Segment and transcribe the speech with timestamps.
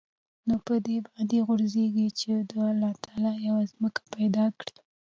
[0.47, 4.75] نو په دې باندې ځوريږي چې د الله تعال يوه ځمکه پېدا کړى.